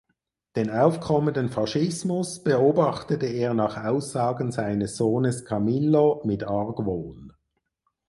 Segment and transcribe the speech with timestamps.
[0.55, 7.33] Den aufkommenden Faschismus beobachtete er nach Aussagen seines Sohnes Camillo mit Argwohn.